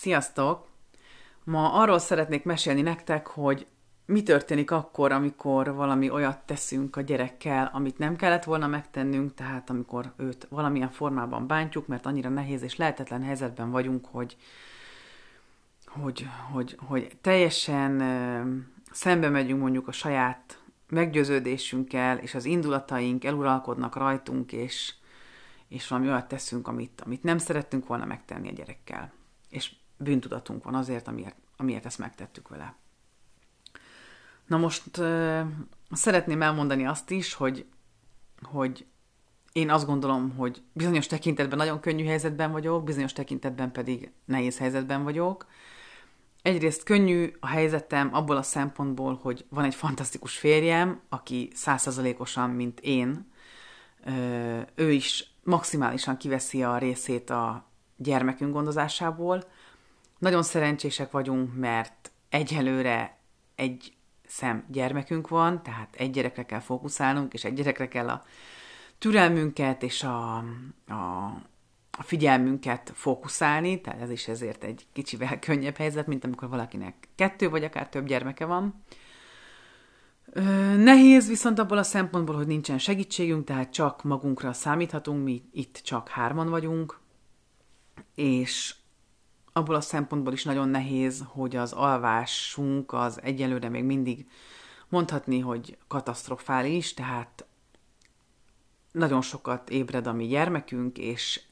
[0.00, 0.66] Sziasztok!
[1.44, 3.66] Ma arról szeretnék mesélni nektek, hogy
[4.06, 9.70] mi történik akkor, amikor valami olyat teszünk a gyerekkel, amit nem kellett volna megtennünk, tehát
[9.70, 14.36] amikor őt valamilyen formában bántjuk, mert annyira nehéz és lehetetlen helyzetben vagyunk, hogy,
[15.86, 18.00] hogy, hogy, hogy teljesen
[18.90, 24.94] szembe megyünk mondjuk a saját meggyőződésünkkel, és az indulataink eluralkodnak rajtunk, és,
[25.68, 29.12] és valami olyat teszünk, amit, amit nem szerettünk volna megtenni a gyerekkel.
[29.50, 32.74] És bűntudatunk van azért, amiért, amiért ezt megtettük vele.
[34.46, 35.40] Na most uh,
[35.90, 37.66] szeretném elmondani azt is, hogy,
[38.42, 38.86] hogy
[39.52, 45.02] én azt gondolom, hogy bizonyos tekintetben nagyon könnyű helyzetben vagyok, bizonyos tekintetben pedig nehéz helyzetben
[45.02, 45.46] vagyok.
[46.42, 52.80] Egyrészt könnyű a helyzetem abból a szempontból, hogy van egy fantasztikus férjem, aki százszerzalékosan, mint
[52.80, 53.32] én,
[54.74, 57.64] ő is maximálisan kiveszi a részét a
[57.96, 59.44] gyermekünk gondozásából.
[60.18, 63.18] Nagyon szerencsések vagyunk, mert egyelőre
[63.54, 63.92] egy
[64.26, 68.24] szem gyermekünk van, tehát egy gyerekre kell fókuszálnunk, és egy gyerekre kell a
[68.98, 70.36] türelmünket és a,
[70.86, 71.24] a,
[71.90, 77.48] a figyelmünket fókuszálni, tehát ez is ezért egy kicsivel könnyebb helyzet, mint amikor valakinek kettő
[77.48, 78.82] vagy akár több gyermeke van.
[80.76, 86.08] Nehéz viszont abból a szempontból, hogy nincsen segítségünk, tehát csak magunkra számíthatunk, mi itt csak
[86.08, 86.98] hárman vagyunk,
[88.14, 88.74] és
[89.58, 94.26] abból a szempontból is nagyon nehéz, hogy az alvásunk az egyelőre még mindig
[94.88, 97.46] mondhatni, hogy katasztrofális, tehát
[98.92, 101.42] nagyon sokat ébred a mi gyermekünk, és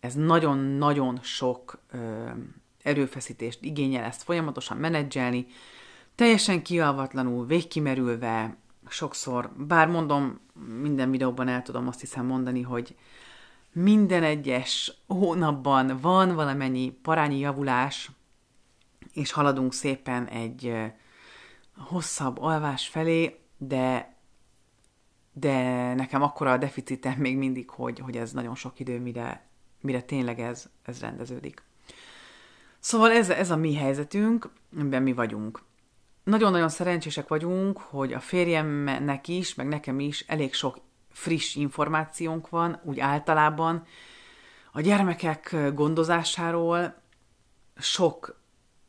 [0.00, 2.28] ez nagyon-nagyon sok ö,
[2.82, 5.46] erőfeszítést igényel ezt folyamatosan menedzselni,
[6.14, 8.56] teljesen kialvatlanul, végkimerülve,
[8.88, 10.40] sokszor, bár mondom,
[10.80, 12.96] minden videóban el tudom azt hiszem mondani, hogy
[13.82, 18.10] minden egyes hónapban van valamennyi parányi javulás,
[19.12, 20.74] és haladunk szépen egy
[21.76, 24.14] hosszabb alvás felé, de
[25.32, 29.46] de nekem akkora a deficitem még mindig, hogy, hogy ez nagyon sok idő, mire,
[29.80, 31.62] mire tényleg ez, ez rendeződik.
[32.78, 35.62] Szóval ez, ez a mi helyzetünk, amiben mi vagyunk.
[36.24, 40.78] Nagyon-nagyon szerencsések vagyunk, hogy a férjemnek is, meg nekem is elég sok
[41.16, 43.84] friss információnk van, úgy általában.
[44.72, 46.94] A gyermekek gondozásáról
[47.76, 48.40] sok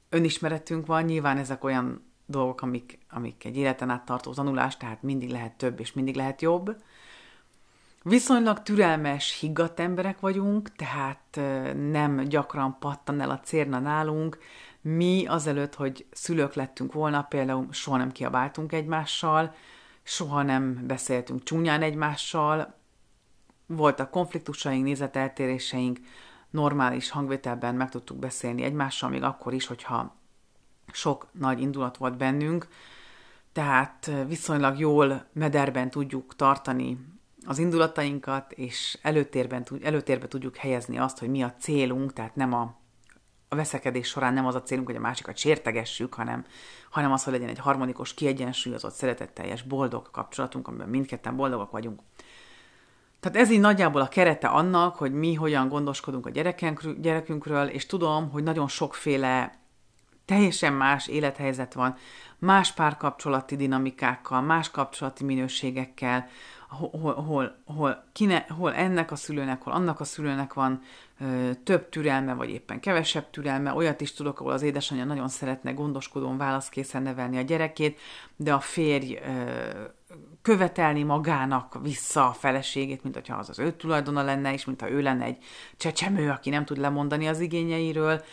[0.09, 5.29] önismeretünk van, nyilván ezek olyan dolgok, amik, amik egy életen át tartó tanulás, tehát mindig
[5.29, 6.75] lehet több és mindig lehet jobb.
[8.03, 11.39] Viszonylag türelmes, higgadt emberek vagyunk, tehát
[11.89, 14.37] nem gyakran pattan el a cérna nálunk.
[14.81, 19.55] Mi azelőtt, hogy szülők lettünk volna, például soha nem kiabáltunk egymással,
[20.07, 22.75] soha nem beszéltünk csúnyán egymással,
[23.65, 25.99] voltak konfliktusaink, nézeteltéréseink,
[26.49, 30.15] normális hangvételben meg tudtuk beszélni egymással, még akkor is, hogyha
[30.91, 32.67] sok nagy indulat volt bennünk,
[33.51, 36.97] tehát viszonylag jól mederben tudjuk tartani
[37.45, 42.75] az indulatainkat, és előtérben, előtérbe tudjuk helyezni azt, hogy mi a célunk, tehát nem a
[43.49, 46.45] a veszekedés során nem az a célunk, hogy a másikat sértegessük, hanem,
[46.89, 52.01] hanem az, hogy legyen egy harmonikus, kiegyensúlyozott, szeretetteljes, boldog kapcsolatunk, amiben mindketten boldogak vagyunk.
[53.19, 56.29] Tehát ez így nagyjából a kerete annak, hogy mi hogyan gondoskodunk a
[57.01, 59.59] gyerekünkről, és tudom, hogy nagyon sokféle
[60.25, 61.95] teljesen más élethelyzet van,
[62.37, 66.27] más párkapcsolati dinamikákkal, más kapcsolati minőségekkel,
[66.67, 70.81] hol, hol, hol, kine, hol ennek a szülőnek, hol annak a szülőnek van
[71.19, 73.73] ö, több türelme, vagy éppen kevesebb türelme.
[73.73, 77.99] Olyat is tudok, ahol az édesanyja nagyon szeretne gondoskodón válaszkészen nevelni a gyerekét,
[78.35, 79.51] de a férj ö,
[80.41, 84.89] követelni magának vissza a feleségét, mint hogyha az az ő tulajdona lenne, és mint ha
[84.89, 85.37] ő lenne egy
[85.77, 88.23] csecsemő, aki nem tud lemondani az igényeiről.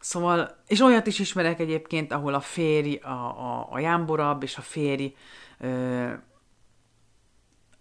[0.00, 4.60] Szóval, és olyat is ismerek egyébként, ahol a férj a, a, a jámborabb, és a
[4.60, 5.14] férj
[5.58, 6.12] ö,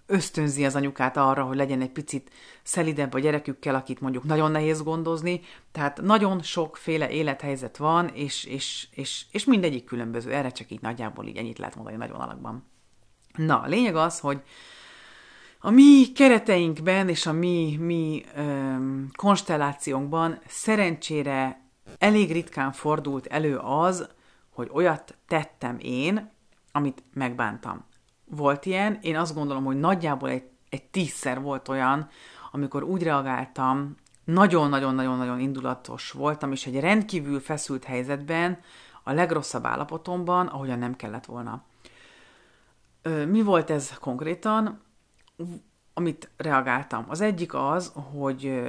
[0.08, 2.32] ösztönzi az anyukát arra, hogy legyen egy picit
[2.64, 5.42] szelidebb a gyerekükkel, akit mondjuk nagyon nehéz gondozni.
[5.72, 10.32] Tehát nagyon sokféle élethelyzet van, és, és, és, és mindegyik különböző.
[10.34, 12.66] Erre csak így nagyjából így ennyit lehet mondani nagyon alakban.
[13.36, 14.42] Na, a lényeg az, hogy
[15.60, 21.62] a mi kereteinkben és a mi, mi öm, konstellációnkban szerencsére
[21.98, 24.10] elég ritkán fordult elő az,
[24.50, 26.32] hogy olyat tettem én,
[26.72, 27.86] amit megbántam
[28.26, 28.98] volt ilyen.
[29.02, 32.10] Én azt gondolom, hogy nagyjából egy, egy tízszer volt olyan,
[32.52, 38.60] amikor úgy reagáltam, nagyon-nagyon-nagyon-nagyon indulatos voltam, és egy rendkívül feszült helyzetben,
[39.04, 41.64] a legrosszabb állapotomban, ahogyan nem kellett volna.
[43.28, 44.82] Mi volt ez konkrétan?
[45.94, 47.06] Amit reagáltam.
[47.08, 48.62] Az egyik az, hogy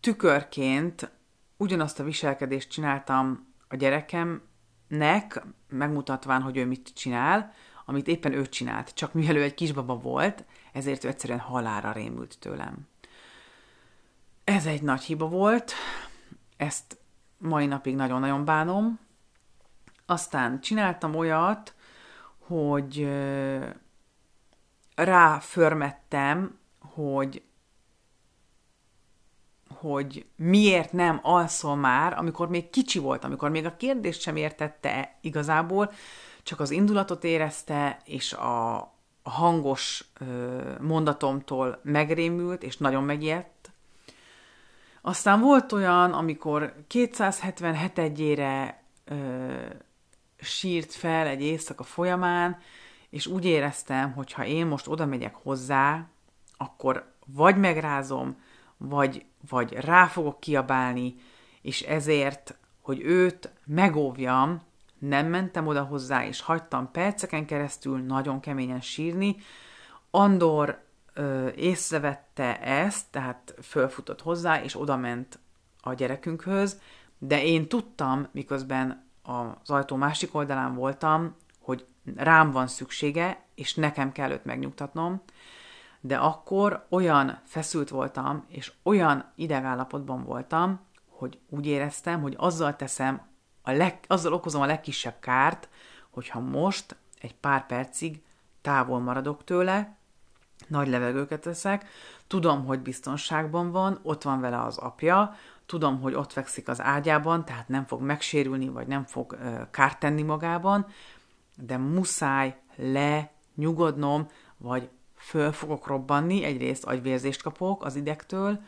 [0.00, 1.10] tükörként
[1.56, 3.76] ugyanazt a viselkedést csináltam a
[4.90, 7.52] gyerekemnek, megmutatván, hogy ő mit csinál,
[7.84, 8.94] amit éppen ő csinált.
[8.94, 12.88] Csak mivel ő egy kisbaba volt, ezért ő egyszerűen halára rémült tőlem.
[14.44, 15.72] Ez egy nagy hiba volt,
[16.56, 16.98] ezt
[17.38, 18.98] mai napig nagyon-nagyon bánom.
[20.06, 21.74] Aztán csináltam olyat,
[22.38, 23.08] hogy
[24.94, 27.42] ráförmettem, hogy
[29.80, 35.18] hogy miért nem alszol már, amikor még kicsi volt, amikor még a kérdést sem értette
[35.20, 35.92] igazából,
[36.42, 38.78] csak az indulatot érezte, és a,
[39.22, 40.04] hangos
[40.80, 43.70] mondatomtól megrémült, és nagyon megijedt.
[45.02, 48.74] Aztán volt olyan, amikor 277-ére
[50.40, 52.58] sírt fel egy éjszaka folyamán,
[53.10, 56.06] és úgy éreztem, hogy ha én most oda megyek hozzá,
[56.56, 58.36] akkor vagy megrázom,
[58.88, 61.14] vagy, vagy rá fogok kiabálni,
[61.62, 64.62] és ezért, hogy őt megóvjam,
[64.98, 69.36] nem mentem oda hozzá, és hagytam perceken keresztül nagyon keményen sírni.
[70.10, 70.82] Andor
[71.14, 75.38] ö, észrevette ezt, tehát fölfutott hozzá, és oda ment
[75.80, 76.80] a gyerekünkhöz,
[77.18, 81.86] de én tudtam, miközben az ajtó másik oldalán voltam, hogy
[82.16, 85.22] rám van szüksége, és nekem kell őt megnyugtatnom,
[86.00, 93.28] de akkor olyan feszült voltam, és olyan idegállapotban voltam, hogy úgy éreztem, hogy azzal teszem,
[93.62, 95.68] a leg, azzal okozom a legkisebb kárt,
[96.10, 98.22] hogyha most egy pár percig
[98.60, 99.96] távol maradok tőle,
[100.66, 101.88] nagy levegőket veszek,
[102.26, 105.34] tudom, hogy biztonságban van, ott van vele az apja,
[105.66, 109.38] tudom, hogy ott fekszik az ágyában, tehát nem fog megsérülni, vagy nem fog
[109.70, 110.86] kárt tenni magában,
[111.56, 114.88] de muszáj lenyugodnom, vagy
[115.20, 118.60] föl fogok robbanni, egyrészt agyvérzést kapok az idegtől,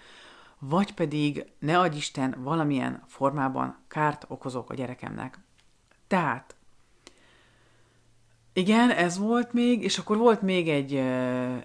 [0.58, 5.38] vagy pedig, ne adj Isten, valamilyen formában kárt okozok a gyerekemnek.
[6.06, 6.54] Tehát,
[8.52, 10.94] igen, ez volt még, és akkor volt még egy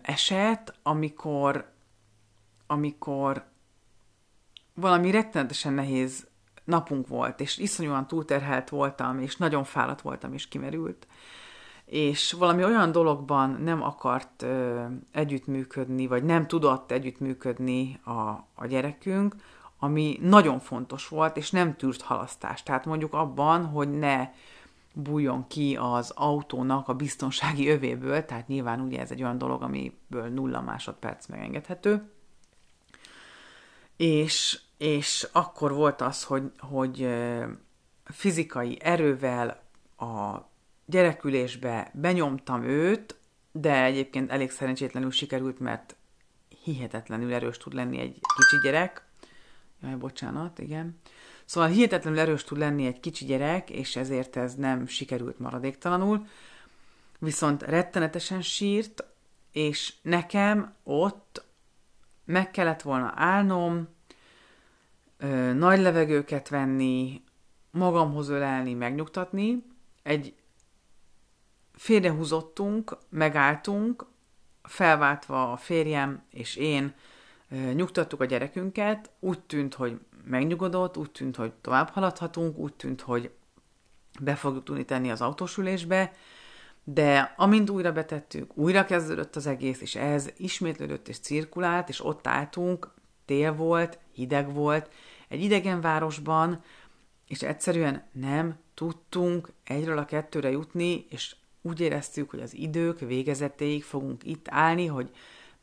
[0.01, 1.71] eset, amikor,
[2.67, 3.45] amikor
[4.73, 6.27] valami rettenetesen nehéz
[6.63, 11.07] napunk volt, és iszonyúan túlterhelt voltam, és nagyon fáradt voltam, és kimerült
[11.87, 18.19] és valami olyan dologban nem akart ö, együttműködni, vagy nem tudott együttműködni a,
[18.55, 19.35] a gyerekünk,
[19.79, 22.65] ami nagyon fontos volt, és nem tűrt halasztást.
[22.65, 24.29] Tehát mondjuk abban, hogy ne
[24.93, 30.27] bújjon ki az autónak a biztonsági övéből, tehát nyilván ugye ez egy olyan dolog, amiből
[30.27, 32.11] nulla másodperc megengedhető.
[33.95, 37.07] És, és akkor volt az, hogy, hogy
[38.03, 39.61] fizikai erővel
[39.97, 40.37] a
[40.87, 43.15] gyerekülésbe benyomtam őt,
[43.51, 45.95] de egyébként elég szerencsétlenül sikerült, mert
[46.63, 49.05] hihetetlenül erős tud lenni egy kicsi gyerek.
[49.81, 50.99] Jaj, bocsánat, igen.
[51.45, 56.27] Szóval hihetetlenül erős tud lenni egy kicsi gyerek, és ezért ez nem sikerült maradéktalanul.
[57.19, 59.03] Viszont rettenetesen sírt,
[59.51, 61.45] és nekem ott
[62.25, 63.87] meg kellett volna állnom,
[65.17, 67.21] ö, nagy levegőket venni,
[67.71, 69.63] magamhoz ölelni, megnyugtatni.
[70.03, 70.33] Egy
[71.77, 74.05] félrehúzottunk, megálltunk,
[74.63, 76.93] felváltva a férjem és én
[77.73, 83.31] nyugtattuk a gyerekünket, úgy tűnt, hogy megnyugodott, úgy tűnt, hogy tovább haladhatunk, úgy tűnt, hogy
[84.19, 86.11] be fogjuk tudni tenni az autósülésbe,
[86.83, 92.27] de amint újra betettük, újra kezdődött az egész, és ez ismétlődött és cirkulált, és ott
[92.27, 92.93] álltunk,
[93.25, 94.91] tél volt, hideg volt,
[95.27, 96.63] egy idegen városban,
[97.27, 101.35] és egyszerűen nem tudtunk egyről a kettőre jutni, és
[101.67, 105.11] úgy éreztük, hogy az idők végezetéig fogunk itt állni, hogy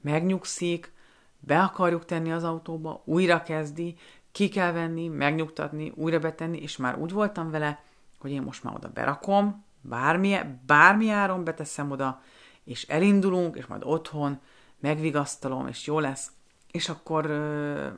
[0.01, 0.93] megnyugszik,
[1.39, 3.97] be akarjuk tenni az autóba, újra kezdi,
[4.33, 7.83] ki kell venni, megnyugtatni, újra betenni, és már úgy voltam vele,
[8.19, 12.23] hogy én most már oda berakom, bármi, bármi áron beteszem oda,
[12.65, 14.41] és elindulunk, és majd otthon
[14.81, 16.31] megvigasztalom, és jó lesz.
[16.71, 17.89] És akkor ö,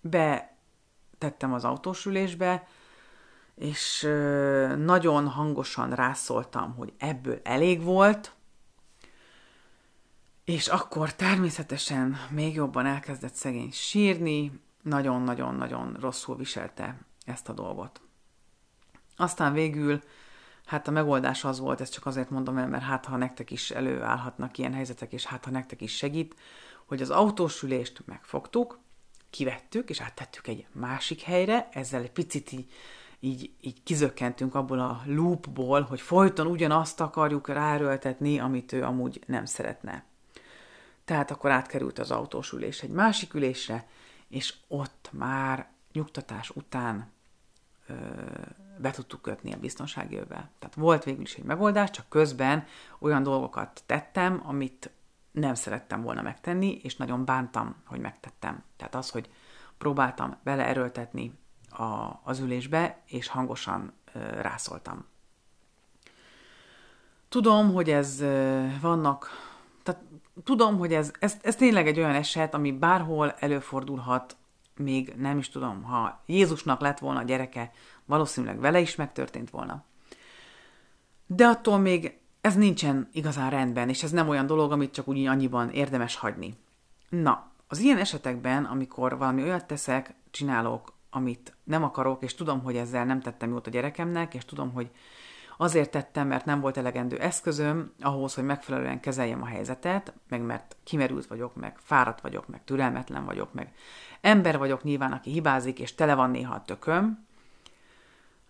[0.00, 2.66] betettem az autósülésbe,
[3.58, 4.00] és
[4.76, 8.32] nagyon hangosan rászóltam, hogy ebből elég volt,
[10.44, 18.00] és akkor természetesen még jobban elkezdett szegény sírni, nagyon-nagyon-nagyon rosszul viselte ezt a dolgot.
[19.16, 20.02] Aztán végül,
[20.66, 23.70] hát a megoldás az volt, ezt csak azért mondom el, mert hát ha nektek is
[23.70, 26.34] előállhatnak ilyen helyzetek, és hát ha nektek is segít,
[26.86, 28.78] hogy az autósülést megfogtuk,
[29.30, 32.72] kivettük, és áttettük egy másik helyre, ezzel egy picit így
[33.20, 39.44] így, így kizökkentünk abból a loopból, hogy folyton ugyanazt akarjuk ráerőltetni, amit ő amúgy nem
[39.44, 40.04] szeretne.
[41.04, 43.86] Tehát akkor átkerült az autós ülés egy másik ülésre,
[44.28, 47.10] és ott már nyugtatás után
[47.86, 47.94] ö,
[48.78, 50.50] be tudtuk kötni a biztonsági övvel.
[50.58, 52.66] Tehát volt végül is egy megoldás, csak közben
[52.98, 54.90] olyan dolgokat tettem, amit
[55.30, 58.62] nem szerettem volna megtenni, és nagyon bántam, hogy megtettem.
[58.76, 59.30] Tehát az, hogy
[59.78, 61.38] próbáltam beleerőltetni
[61.78, 65.04] a, az ülésbe, és hangosan ö, rászoltam.
[67.28, 69.28] Tudom, hogy ez ö, vannak,
[69.82, 70.00] tehát
[70.44, 74.36] tudom, hogy ez, ez, ez tényleg egy olyan eset, ami bárhol előfordulhat,
[74.76, 77.72] még nem is tudom, ha Jézusnak lett volna a gyereke,
[78.04, 79.84] valószínűleg vele is megtörtént volna.
[81.26, 85.26] De attól még ez nincsen igazán rendben, és ez nem olyan dolog, amit csak úgy
[85.26, 86.54] annyiban érdemes hagyni.
[87.08, 92.76] Na, az ilyen esetekben, amikor valami olyat teszek, csinálok, amit nem akarok, és tudom, hogy
[92.76, 94.90] ezzel nem tettem jót a gyerekemnek, és tudom, hogy
[95.56, 100.76] azért tettem, mert nem volt elegendő eszközöm ahhoz, hogy megfelelően kezeljem a helyzetet, meg mert
[100.84, 103.72] kimerült vagyok, meg fáradt vagyok, meg türelmetlen vagyok, meg
[104.20, 107.26] ember vagyok nyilván, aki hibázik, és tele van néha a tököm,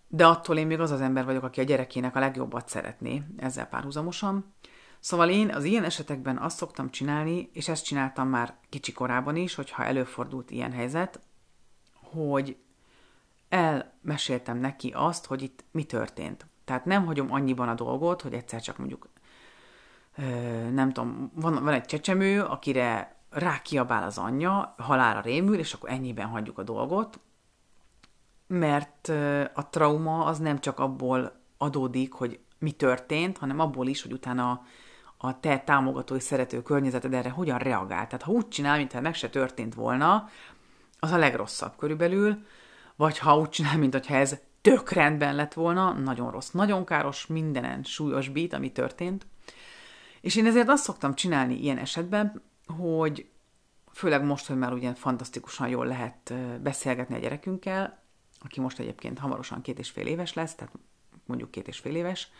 [0.07, 3.67] de attól én még az az ember vagyok, aki a gyerekének a legjobbat szeretné, ezzel
[3.67, 4.53] párhuzamosan.
[4.99, 9.55] Szóval én az ilyen esetekben azt szoktam csinálni, és ezt csináltam már kicsi korában is,
[9.55, 11.19] hogyha előfordult ilyen helyzet,
[12.11, 12.57] hogy
[13.49, 16.47] elmeséltem neki azt, hogy itt mi történt.
[16.65, 19.09] Tehát nem hagyom annyiban a dolgot, hogy egyszer csak mondjuk,
[20.71, 25.89] nem tudom, van, van egy csecsemő, akire rá kiabál az anyja, halára rémül, és akkor
[25.89, 27.19] ennyiben hagyjuk a dolgot,
[28.47, 29.07] mert
[29.53, 34.61] a trauma az nem csak abból adódik, hogy mi történt, hanem abból is, hogy utána
[35.17, 38.07] a te támogató és szerető környezeted erre hogyan reagál.
[38.07, 40.29] Tehát ha úgy csinál, mintha meg se történt volna,
[40.99, 42.45] az a legrosszabb körülbelül,
[42.95, 47.83] vagy ha úgy csinál, mintha ez tök rendben lett volna, nagyon rossz, nagyon káros, mindenen
[47.83, 49.27] súlyos bít, ami történt.
[50.21, 52.41] És én ezért azt szoktam csinálni ilyen esetben,
[52.77, 53.29] hogy
[53.93, 58.03] főleg most, hogy már ugye fantasztikusan jól lehet beszélgetni a gyerekünkkel,
[58.39, 60.73] aki most egyébként hamarosan két és fél éves lesz, tehát
[61.25, 62.31] mondjuk két és fél éves,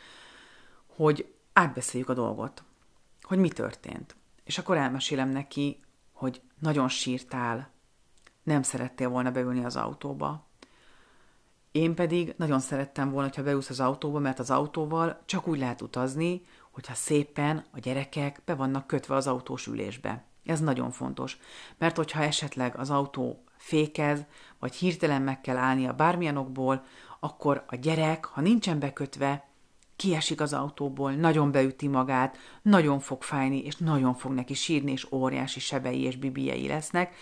[0.88, 2.64] hogy átbeszéljük a dolgot,
[3.22, 4.16] hogy mi történt.
[4.44, 5.80] És akkor elmesélem neki,
[6.12, 7.72] hogy nagyon sírtál,
[8.50, 10.48] nem szerettél volna beülni az autóba.
[11.72, 15.82] Én pedig nagyon szerettem volna, ha beülsz az autóba, mert az autóval csak úgy lehet
[15.82, 16.42] utazni,
[16.72, 20.24] hogyha szépen a gyerekek be vannak kötve az autós ülésbe.
[20.46, 21.38] Ez nagyon fontos,
[21.78, 24.26] mert hogyha esetleg az autó fékez,
[24.60, 26.84] vagy hirtelen meg kell állnia bármilyen okból,
[27.20, 29.48] akkor a gyerek, ha nincsen bekötve,
[29.96, 35.12] kiesik az autóból, nagyon beüti magát, nagyon fog fájni, és nagyon fog neki sírni, és
[35.12, 37.16] óriási sebei és bibiei lesznek,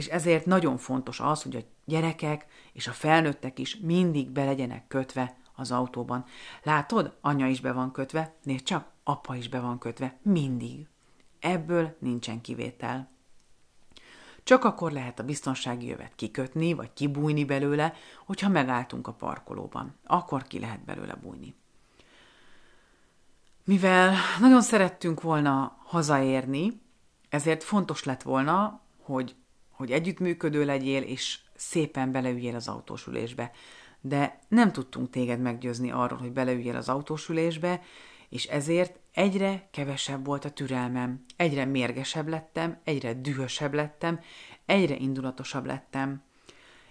[0.00, 4.86] és ezért nagyon fontos az, hogy a gyerekek és a felnőttek is mindig be legyenek
[4.86, 6.24] kötve az autóban.
[6.62, 10.86] Látod, anya is be van kötve, nézd csak, apa is be van kötve, mindig.
[11.40, 13.10] Ebből nincsen kivétel.
[14.42, 17.94] Csak akkor lehet a biztonsági jövet kikötni, vagy kibújni belőle,
[18.26, 19.94] hogyha megálltunk a parkolóban.
[20.06, 21.54] Akkor ki lehet belőle bújni.
[23.64, 26.80] Mivel nagyon szerettünk volna hazaérni,
[27.28, 29.34] ezért fontos lett volna, hogy,
[29.80, 33.50] hogy együttműködő legyél, és szépen beleüljél az autósülésbe.
[34.00, 37.82] De nem tudtunk téged meggyőzni arról, hogy beleüljél az autósülésbe,
[38.28, 44.20] és ezért egyre kevesebb volt a türelmem, egyre mérgesebb lettem, egyre dühösebb lettem,
[44.66, 46.22] egyre indulatosabb lettem.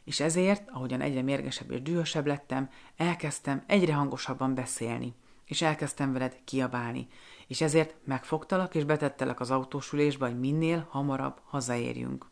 [0.03, 5.15] És ezért, ahogyan egyre mérgesebb és dühösebb lettem, elkezdtem egyre hangosabban beszélni,
[5.46, 7.08] és elkezdtem veled kiabálni,
[7.48, 12.25] és ezért megfogtalak és betettelek az autósülésbe, hogy minél hamarabb hazaérjünk.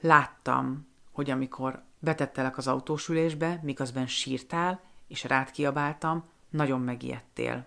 [0.00, 7.66] Láttam, hogy amikor betettelek az autósülésbe, miközben sírtál, és rád kiabáltam, nagyon megijedtél.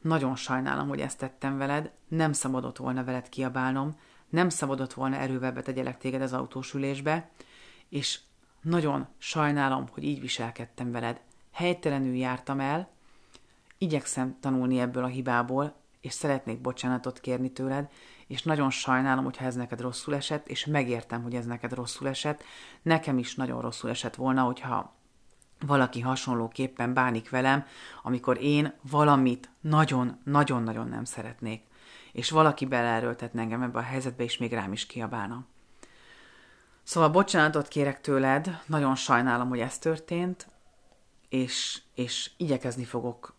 [0.00, 3.96] Nagyon sajnálom, hogy ezt tettem veled, nem szabadott volna veled kiabálnom,
[4.28, 7.30] nem szabadott volna erővel betegyelek téged az autósülésbe,
[7.88, 8.20] és
[8.60, 11.20] nagyon sajnálom, hogy így viselkedtem veled.
[11.52, 12.88] Helytelenül jártam el,
[13.78, 17.90] igyekszem tanulni ebből a hibából, és szeretnék bocsánatot kérni tőled,
[18.28, 22.42] és nagyon sajnálom, hogyha ez neked rosszul esett, és megértem, hogy ez neked rosszul esett.
[22.82, 24.96] Nekem is nagyon rosszul esett volna, hogyha
[25.66, 27.66] valaki hasonlóképpen bánik velem,
[28.02, 31.62] amikor én valamit nagyon-nagyon-nagyon nem szeretnék,
[32.12, 35.46] és valaki beleerőltetne engem ebbe a helyzetbe, és még rám is kiabálna.
[36.82, 40.48] Szóval bocsánatot kérek tőled, nagyon sajnálom, hogy ez történt,
[41.28, 43.34] és, és igyekezni fogok,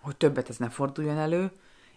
[0.00, 1.52] hogy többet ez ne forduljon elő,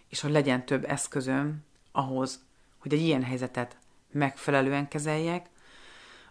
[0.08, 2.44] és hogy legyen több eszközöm ahhoz,
[2.78, 3.76] hogy egy ilyen helyzetet
[4.10, 5.50] megfelelően kezeljek,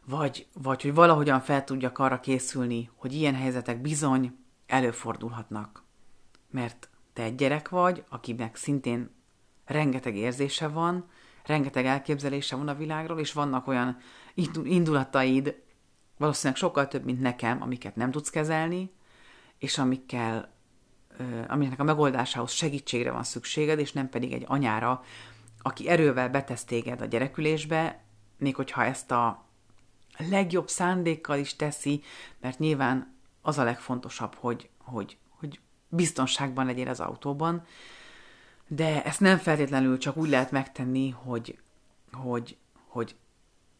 [0.05, 4.37] vagy, vagy hogy valahogyan fel tudjak arra készülni, hogy ilyen helyzetek bizony
[4.67, 5.83] előfordulhatnak.
[6.51, 9.09] Mert te egy gyerek vagy, akinek szintén
[9.65, 11.09] rengeteg érzése van,
[11.45, 13.97] rengeteg elképzelése van a világról, és vannak olyan
[14.63, 15.55] indulataid
[16.19, 18.91] valószínűleg sokkal több, mint nekem, amiket nem tudsz kezelni,
[19.57, 20.51] és amikkel,
[21.47, 25.03] amiknek a megoldásához segítségre van szükséged, és nem pedig egy anyára,
[25.61, 28.03] aki erővel betesz téged a gyerekülésbe,
[28.37, 29.45] még hogyha ezt a
[30.17, 32.03] legjobb szándékkal is teszi,
[32.39, 37.65] mert nyilván az a legfontosabb, hogy, hogy, hogy biztonságban legyél az autóban,
[38.67, 41.59] de ezt nem feltétlenül csak úgy lehet megtenni, hogy,
[42.11, 43.15] hogy, hogy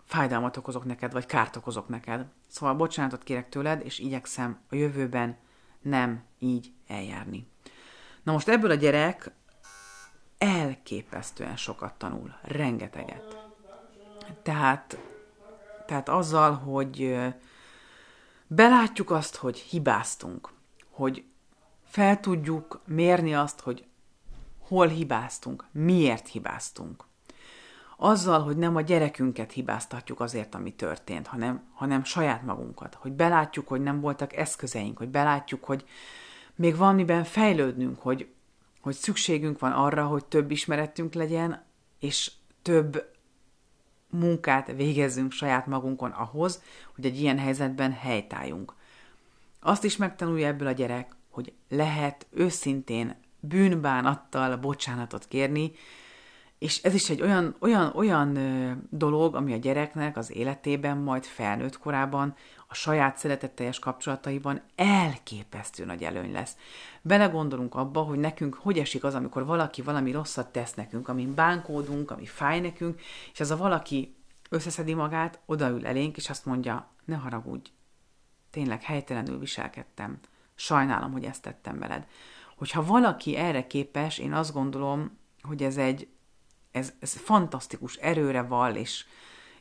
[0.03, 2.25] fájdalmat okozok neked, vagy kárt okozok neked.
[2.47, 5.37] Szóval bocsánatot kérek tőled, és igyekszem a jövőben
[5.81, 7.47] nem így eljárni.
[8.23, 9.31] Na most ebből a gyerek
[10.39, 13.47] elképesztően sokat tanul, rengeteget.
[14.41, 14.97] Tehát,
[15.85, 17.17] tehát azzal, hogy
[18.47, 20.49] belátjuk azt, hogy hibáztunk,
[20.89, 21.23] hogy
[21.85, 23.85] fel tudjuk mérni azt, hogy
[24.59, 27.07] hol hibáztunk, miért hibáztunk.
[27.97, 32.95] Azzal, hogy nem a gyerekünket hibáztatjuk azért, ami történt, hanem, hanem saját magunkat.
[32.95, 35.85] Hogy belátjuk, hogy nem voltak eszközeink, hogy belátjuk, hogy
[36.55, 38.27] még valamiben fejlődnünk, hogy,
[38.79, 41.63] hogy szükségünk van arra, hogy több ismeretünk legyen,
[41.99, 42.31] és
[42.61, 43.11] több
[44.09, 46.61] munkát végezzünk saját magunkon ahhoz,
[46.95, 48.73] hogy egy ilyen helyzetben helytáljunk.
[49.59, 55.71] Azt is megtanulja ebből a gyerek, hogy lehet őszintén bűnbánattal bocsánatot kérni,
[56.59, 58.37] és ez is egy olyan, olyan, olyan
[58.89, 62.35] dolog, ami a gyereknek az életében, majd felnőtt korában,
[62.71, 66.55] a saját szeretetteljes kapcsolataiban elképesztő nagy előny lesz.
[67.01, 72.11] Belegondolunk abba, hogy nekünk hogy esik az, amikor valaki valami rosszat tesz nekünk, amin bánkódunk,
[72.11, 73.01] ami fáj nekünk,
[73.33, 74.15] és ez a valaki
[74.49, 77.71] összeszedi magát, odaül elénk, és azt mondja, ne haragudj,
[78.49, 80.19] tényleg helytelenül viselkedtem,
[80.55, 82.07] sajnálom, hogy ezt tettem veled.
[82.57, 86.07] Hogyha valaki erre képes, én azt gondolom, hogy ez egy
[86.71, 89.05] ez, ez fantasztikus erőre val, és,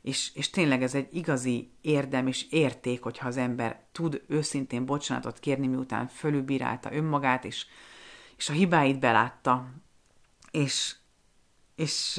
[0.03, 5.39] és, és tényleg ez egy igazi érdem és érték, hogyha az ember tud őszintén bocsánatot
[5.39, 7.67] kérni, miután fölülbírálta önmagát, és,
[8.37, 9.69] és a hibáit belátta,
[10.51, 10.95] és,
[11.75, 12.19] és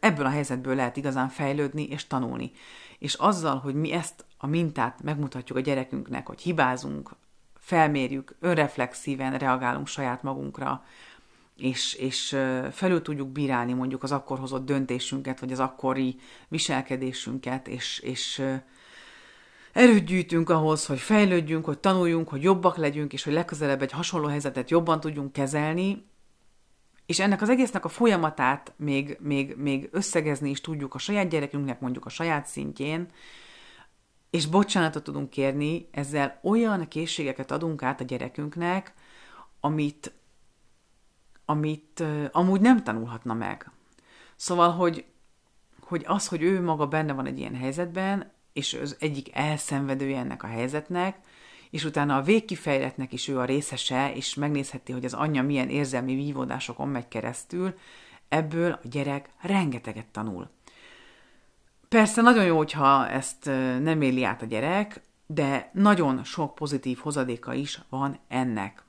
[0.00, 2.50] ebből a helyzetből lehet igazán fejlődni és tanulni.
[2.98, 7.16] És azzal, hogy mi ezt a mintát megmutatjuk a gyerekünknek, hogy hibázunk,
[7.54, 10.84] felmérjük, önreflexíven reagálunk saját magunkra,
[11.56, 12.28] és, és
[12.72, 16.16] felül tudjuk bírálni mondjuk az akkor hozott döntésünket, vagy az akkori
[16.48, 18.44] viselkedésünket, és, és
[19.72, 24.26] erőt gyűjtünk ahhoz, hogy fejlődjünk, hogy tanuljunk, hogy jobbak legyünk, és hogy legközelebb egy hasonló
[24.26, 26.10] helyzetet jobban tudjunk kezelni,
[27.06, 31.80] és ennek az egésznek a folyamatát még, még, még összegezni is tudjuk a saját gyerekünknek,
[31.80, 33.08] mondjuk a saját szintjén,
[34.30, 38.94] és bocsánatot tudunk kérni, ezzel olyan készségeket adunk át a gyerekünknek,
[39.60, 40.12] amit,
[41.52, 43.70] amit amúgy nem tanulhatna meg.
[44.36, 45.04] Szóval, hogy,
[45.80, 50.42] hogy az, hogy ő maga benne van egy ilyen helyzetben, és az egyik elszenvedője ennek
[50.42, 51.18] a helyzetnek,
[51.70, 56.14] és utána a végkifejletnek is ő a részese, és megnézheti, hogy az anyja milyen érzelmi
[56.14, 57.74] vívódásokon megy keresztül,
[58.28, 60.50] ebből a gyerek rengeteget tanul.
[61.88, 63.44] Persze nagyon jó, hogyha ezt
[63.80, 68.81] nem éli át a gyerek, de nagyon sok pozitív hozadéka is van ennek.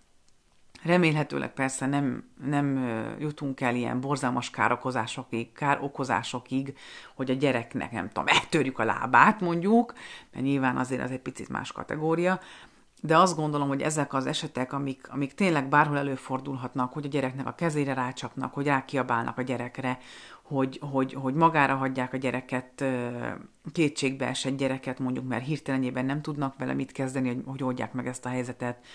[0.83, 2.77] Remélhetőleg persze nem, nem
[3.19, 6.77] jutunk el ilyen borzalmas károkozásokig, károkozásokig,
[7.15, 9.93] hogy a gyereknek, nem tudom, megtörjük a lábát mondjuk,
[10.31, 12.39] mert nyilván azért az egy picit más kategória,
[13.01, 17.47] de azt gondolom, hogy ezek az esetek, amik, amik tényleg bárhol előfordulhatnak, hogy a gyereknek
[17.47, 19.97] a kezére rácsapnak, hogy rákiabálnak a gyerekre,
[20.41, 22.83] hogy, hogy, hogy magára hagyják a gyereket,
[23.71, 28.07] kétségbe esett gyereket mondjuk, mert hirtelenében nem tudnak vele mit kezdeni, hogy, hogy oldják meg
[28.07, 28.85] ezt a helyzetet,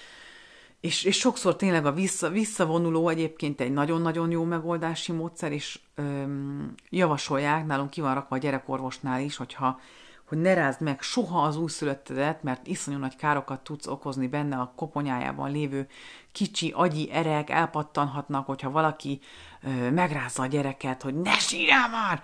[0.81, 6.75] és, és sokszor tényleg a vissza, visszavonuló egyébként egy nagyon-nagyon jó megoldási módszer, és öm,
[6.91, 9.81] javasolják, nálunk ki van rakva a gyerekorvosnál is, hogyha
[10.29, 14.73] hogy ne rázd meg soha az újszülöttedet, mert iszonyú nagy károkat tudsz okozni benne a
[14.77, 15.89] koponyájában lévő
[16.33, 19.21] kicsi agyi erek, elpattanhatnak, hogyha valaki
[19.63, 22.23] ö, megrázza a gyereket, hogy ne sírjál már!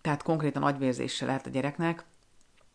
[0.00, 2.04] Tehát konkrétan agyvérzéssel lehet a gyereknek,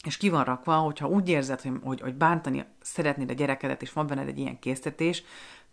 [0.06, 3.94] és ki van rakva, hogyha úgy érzed, hogy, hogy, hogy bántani szeretnéd a gyerekedet, és
[3.94, 5.24] van benned egy ilyen késztetés,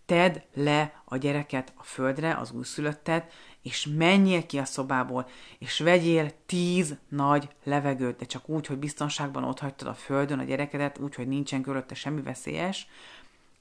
[0.06, 6.30] tedd le a gyereket a földre, az újszülöttet, és menjél ki a szobából, és vegyél
[6.46, 11.14] tíz nagy levegőt, de csak úgy, hogy biztonságban ott hagytad a földön a gyerekedet, úgy,
[11.14, 12.86] hogy nincsen körülötte semmi veszélyes.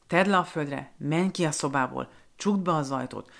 [0.07, 3.31] Tedd le a földre, menj ki a szobából, csukd be az ajtót,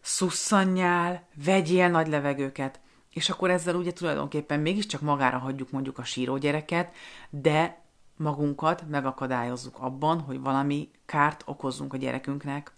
[0.00, 2.80] szusszanjál, vegyél nagy levegőket,
[3.12, 6.94] és akkor ezzel ugye tulajdonképpen mégiscsak magára hagyjuk mondjuk a síró gyereket,
[7.30, 12.72] de magunkat megakadályozzuk abban, hogy valami kárt okozzunk a gyerekünknek,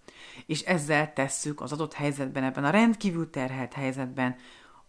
[0.47, 4.37] és ezzel tesszük az adott helyzetben, ebben a rendkívül terhelt helyzetben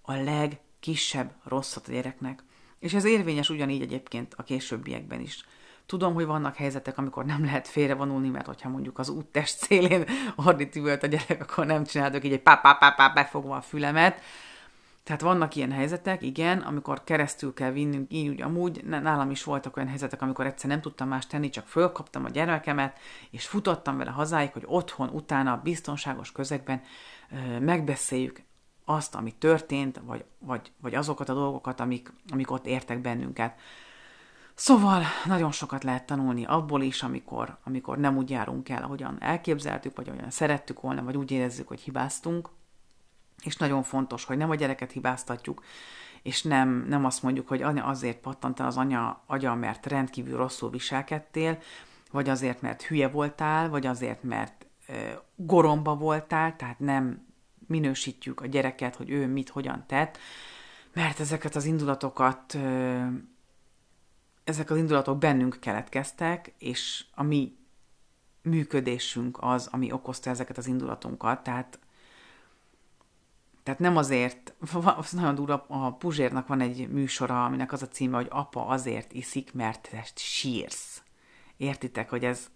[0.01, 2.43] a legkisebb rosszat a gyereknek.
[2.79, 5.45] És ez érvényes ugyanígy egyébként a későbbiekben is.
[5.85, 10.05] Tudom, hogy vannak helyzetek, amikor nem lehet félrevonulni, mert hogyha mondjuk az úttest szélén
[10.45, 14.21] ordít a gyerek, akkor nem csinálok így egy pá, pá, pá, pá, befogva a fülemet.
[15.03, 18.83] Tehát vannak ilyen helyzetek, igen, amikor keresztül kell vinnünk, így úgy amúgy.
[18.83, 22.99] Nálam is voltak olyan helyzetek, amikor egyszer nem tudtam más tenni, csak fölkaptam a gyermekemet,
[23.29, 26.81] és futottam vele hazáig, hogy otthon, utána, biztonságos közegben
[27.31, 28.41] ö, megbeszéljük
[28.85, 33.59] azt, ami történt, vagy, vagy, vagy azokat a dolgokat, amik, amik ott értek bennünket.
[34.55, 39.95] Szóval nagyon sokat lehet tanulni abból is, amikor, amikor nem úgy járunk el, ahogyan elképzeltük,
[39.95, 42.49] vagy ahogyan szerettük volna, vagy úgy érezzük, hogy hibáztunk.
[43.43, 45.63] És nagyon fontos, hogy nem a gyereket hibáztatjuk,
[46.21, 50.37] és nem, nem azt mondjuk, hogy anya azért pattant el az anya agya, mert rendkívül
[50.37, 51.57] rosszul viselkedtél,
[52.11, 54.93] vagy azért, mert hülye voltál, vagy azért, mert e,
[55.35, 57.25] goromba voltál, tehát nem
[57.67, 60.17] minősítjük a gyereket, hogy ő mit, hogyan tett,
[60.93, 62.57] mert ezeket az indulatokat
[64.43, 67.55] ezek az indulatok bennünk keletkeztek, és a mi
[68.41, 71.79] működésünk az, ami okozta ezeket az indulatunkat, tehát
[73.63, 74.53] tehát nem azért,
[74.97, 79.13] az nagyon durva, a Puzsérnak van egy műsora, aminek az a címe, hogy apa azért
[79.13, 81.03] iszik, mert te sírsz.
[81.57, 82.49] Értitek, hogy ez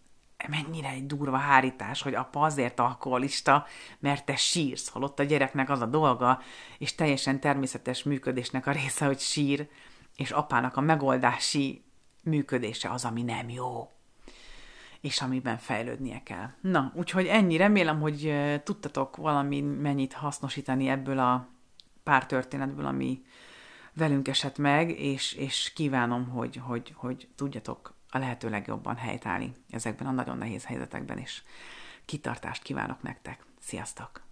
[0.47, 3.65] mennyire egy durva hárítás, hogy apa azért alkoholista,
[3.99, 6.41] mert te sírsz, holott a gyereknek az a dolga,
[6.77, 9.69] és teljesen természetes működésnek a része, hogy sír,
[10.15, 11.83] és apának a megoldási
[12.23, 13.89] működése az, ami nem jó,
[15.05, 16.49] és amiben fejlődnie kell.
[16.61, 21.47] Na, úgyhogy ennyi, remélem, hogy tudtatok valami mennyit hasznosítani ebből a
[22.03, 23.23] pár történetből, ami
[23.93, 30.07] velünk esett meg, és, és kívánom, hogy, hogy, hogy tudjatok a lehető legjobban helytállni ezekben
[30.07, 31.43] a nagyon nehéz helyzetekben is.
[32.05, 33.45] Kitartást kívánok nektek.
[33.59, 34.24] Sziasztok!